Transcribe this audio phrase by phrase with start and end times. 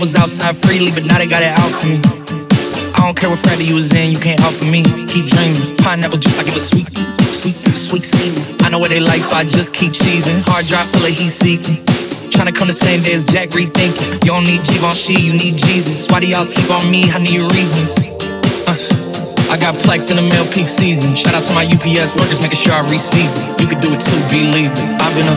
[0.00, 2.00] was outside freely, but now they got it out for me.
[2.96, 4.80] I don't care what Friday you was in, you can't offer me.
[5.12, 5.76] Keep dreaming.
[5.76, 6.88] Pineapple juice, I give a sweet,
[7.36, 8.40] sweet, sweet season.
[8.64, 10.40] I know what they like, so I just keep cheesing.
[10.48, 11.76] Hard drive full of heat seeking.
[12.32, 14.24] Tryna come the same day as Jack rethinking.
[14.24, 16.08] You don't need Givenchy, you need Jesus.
[16.08, 17.12] Why do y'all sleep on me?
[17.12, 18.00] I need reasons.
[18.64, 21.12] Uh, I got plex in the mail peak season.
[21.12, 23.60] Shout out to my UPS workers, making sure I receive it.
[23.60, 24.84] You could do it too, believe me.
[24.96, 25.36] I've been in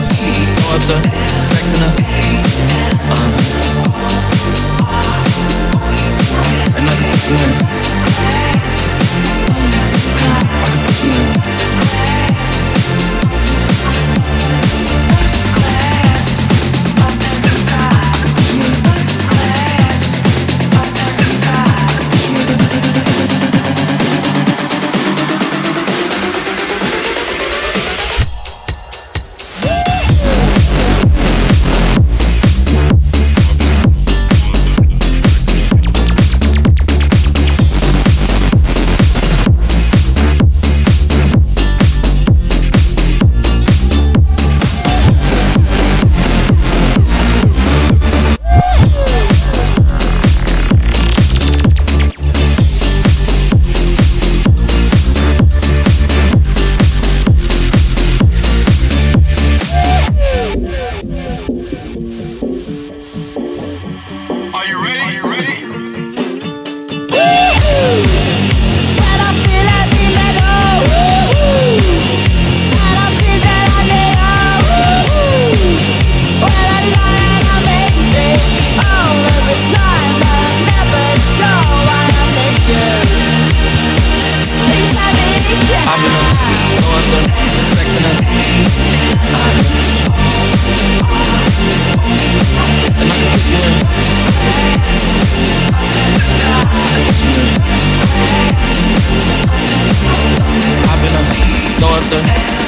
[0.88, 1.04] the.
[3.12, 4.23] Uh,
[7.16, 7.83] and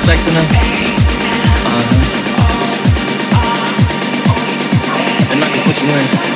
[0.07, 0.49] sex enough.
[1.67, 1.99] Uh-huh.
[5.33, 6.36] And I can put you in.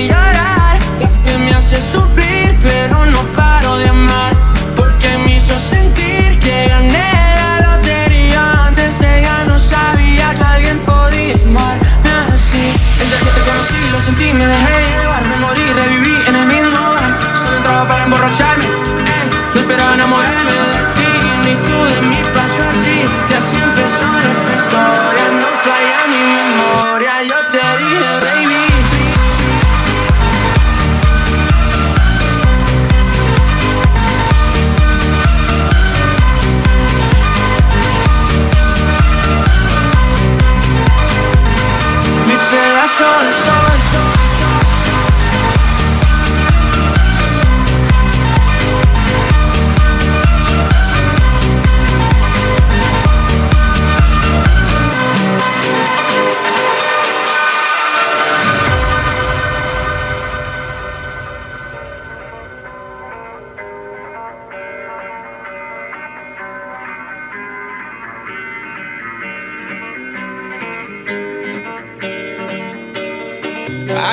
[0.00, 4.34] Que me hace sufrir, pero no paro de amar
[4.74, 8.66] porque me hizo sentir que gané la lotería.
[8.68, 12.72] Antes de no sabía que alguien podía amarme así.
[12.98, 16.46] El día que te conocí, lo sentí, me dejé llevar, me morí, reviví en el
[16.46, 17.36] mismo bar.
[17.36, 21.10] Solo entraba para emborracharme, ey, no esperaba enamorarme de ti,
[21.44, 23.04] ni tú de mí pasó así.
[23.30, 25.24] Y así empezó nuestra historia,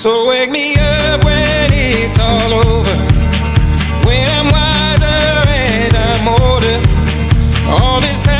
[0.00, 2.96] So wake me up when it's all over.
[4.06, 6.76] When I'm wiser and I'm older.
[7.68, 8.39] All this time.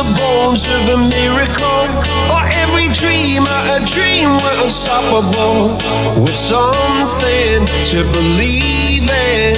[0.00, 1.84] the bones of a miracle,
[2.32, 5.76] or every dreamer a dream were unstoppable,
[6.22, 9.56] with something to believe in.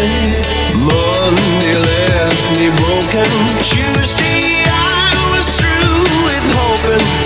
[0.82, 3.30] Monday left me broken,
[3.62, 7.21] Tuesday I was through with hoping.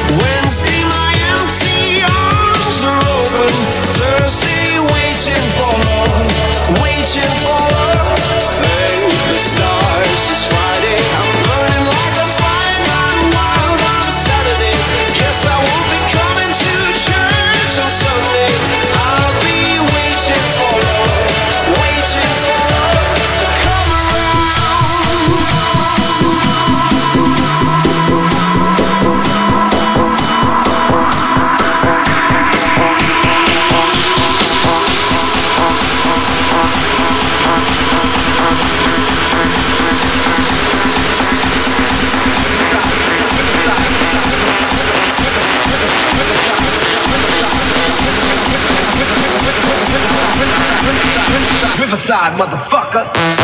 [52.17, 53.36] Side, motherfucker.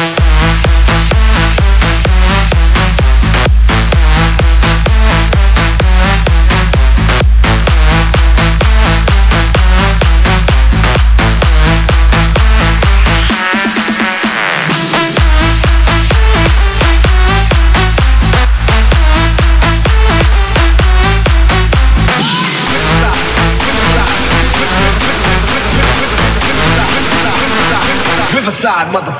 [28.63, 29.12] side, mother.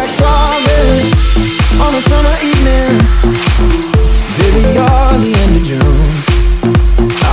[0.00, 1.12] like promise
[1.84, 2.96] on a summer evening.
[4.40, 6.10] Baby, you're the end of June.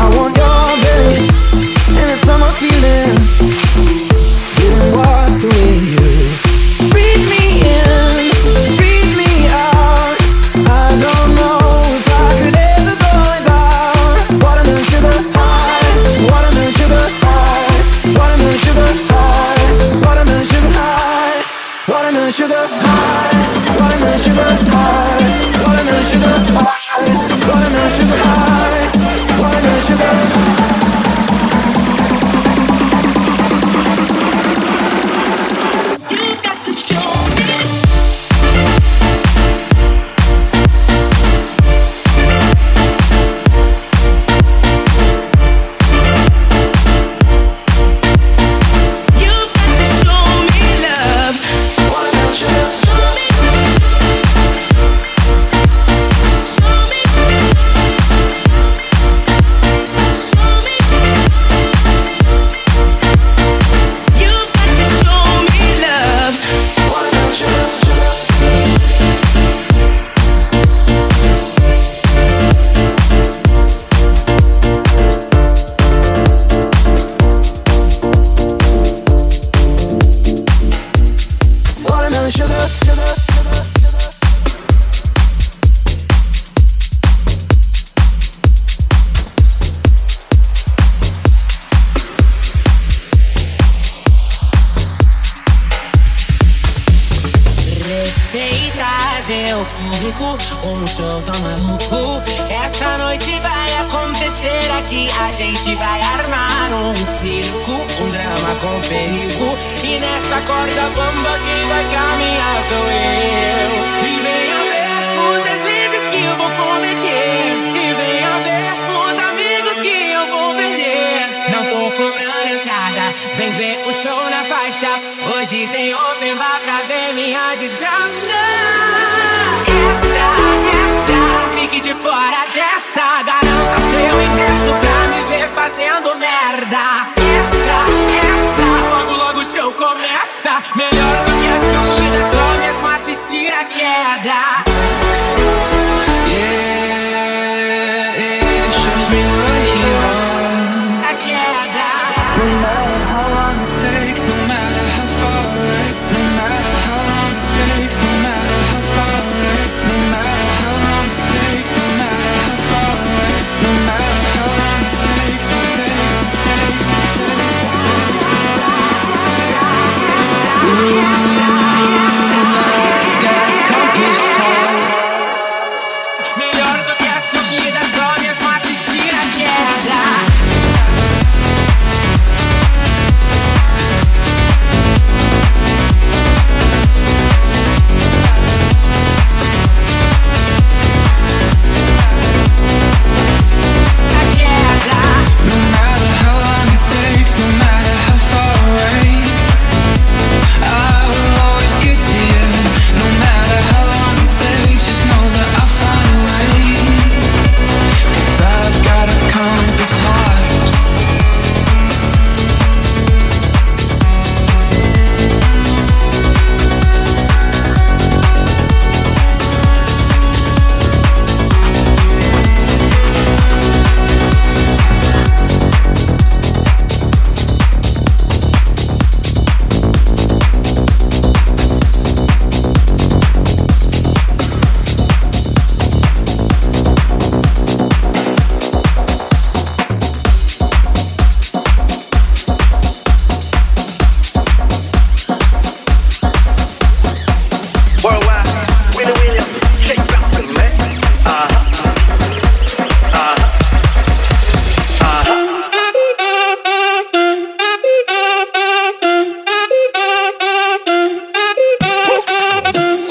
[0.04, 0.37] I want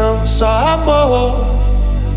[0.00, 1.44] coração só amor.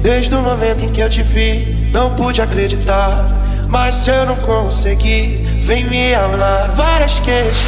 [0.01, 3.29] Desde o momento em que eu te vi, não pude acreditar.
[3.67, 6.71] Mas se eu não conseguir, vem me amar.
[6.73, 7.67] Várias queixas,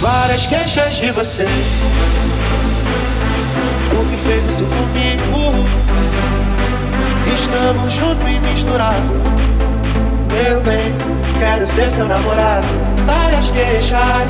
[0.00, 1.44] várias queixas de você.
[3.92, 5.64] O que fez isso comigo?
[7.34, 9.10] Estamos juntos e misturados.
[10.32, 10.92] Meu bem,
[11.38, 12.66] quero ser seu namorado.
[13.06, 14.28] Várias queixas,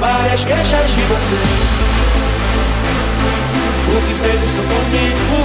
[0.00, 1.73] várias queixas de você.
[3.96, 5.38] O que fez isso comigo?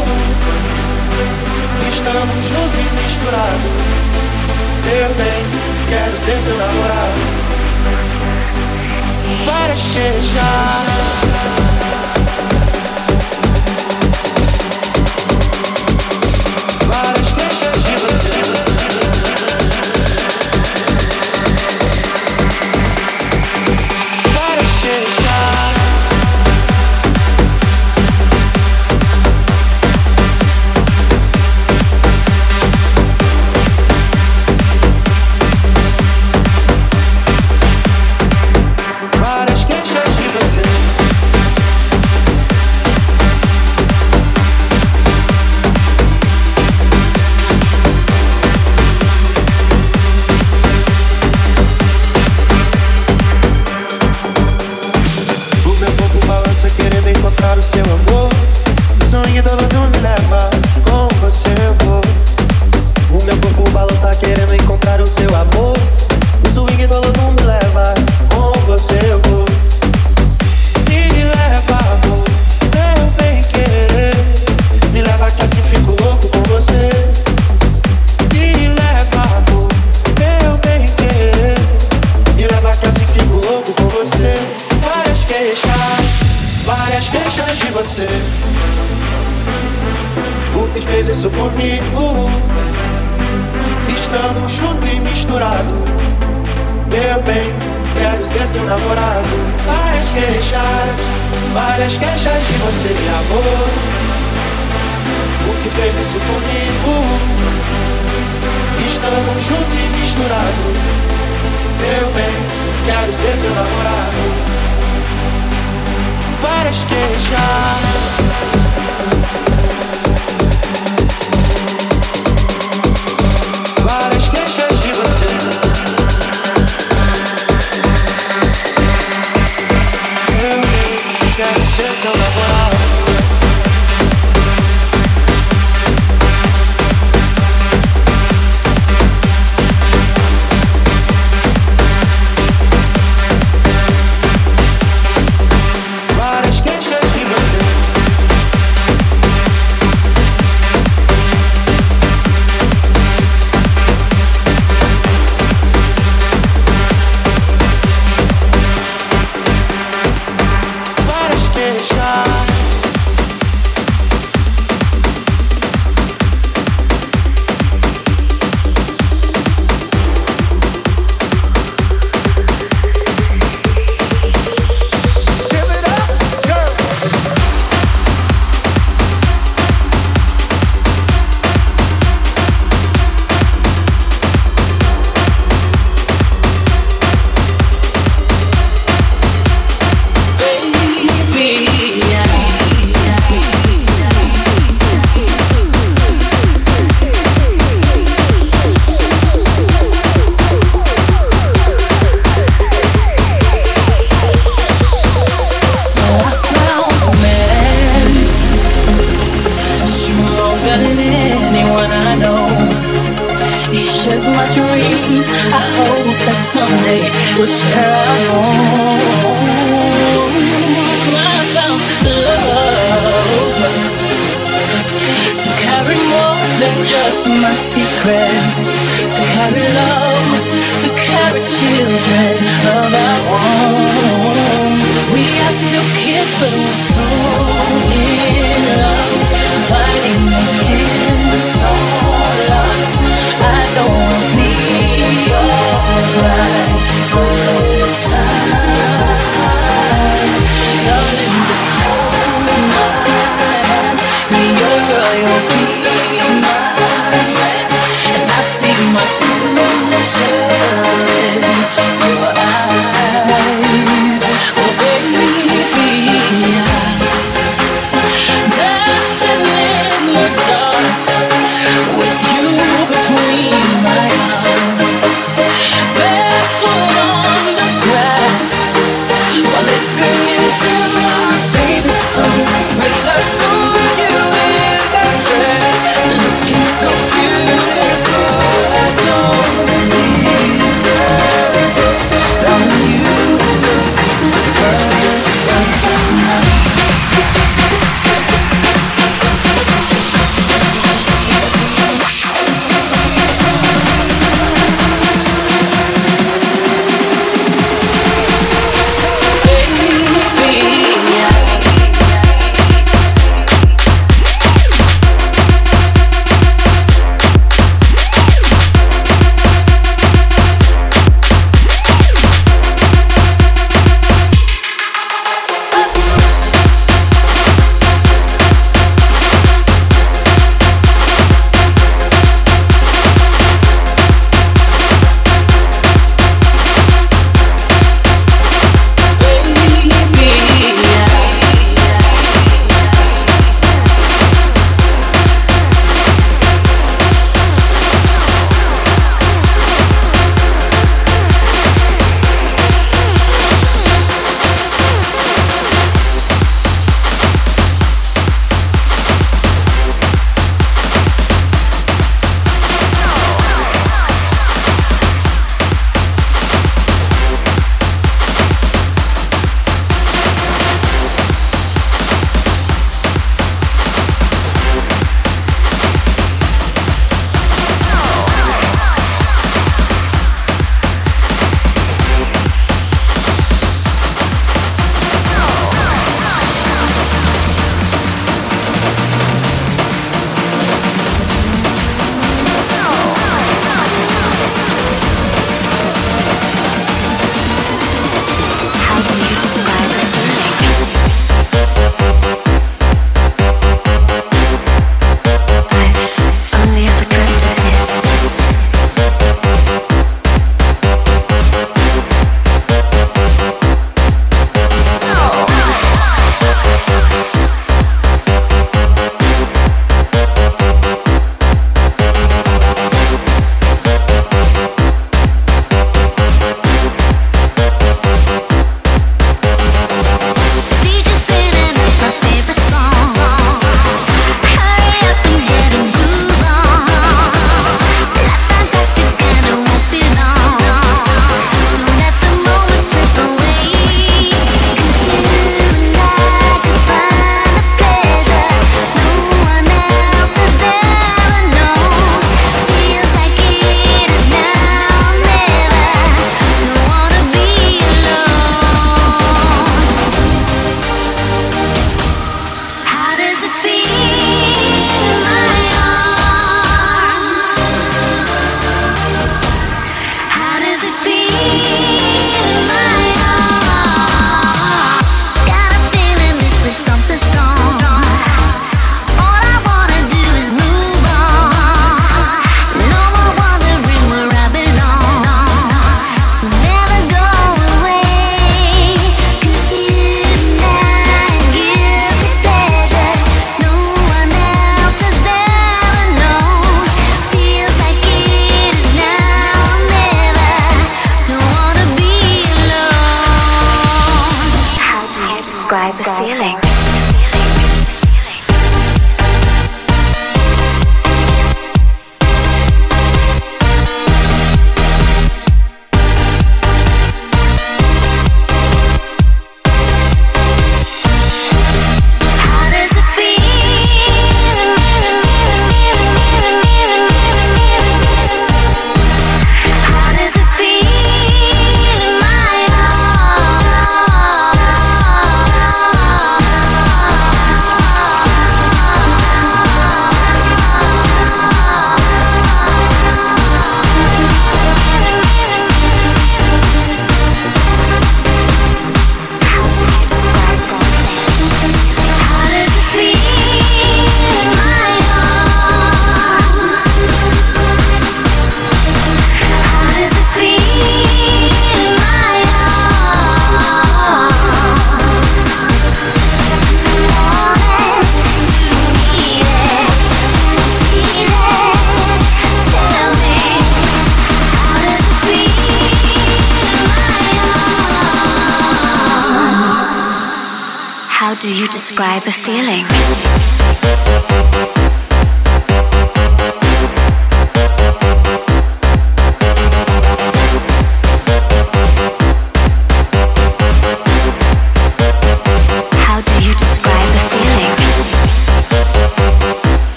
[1.88, 3.74] Estamos juntos e misturados.
[4.92, 5.46] Eu bem,
[5.90, 7.20] quero ser seu namorado.
[9.46, 11.69] Várias queixas.